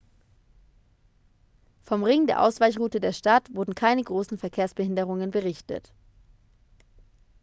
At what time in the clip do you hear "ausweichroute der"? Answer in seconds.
2.41-3.11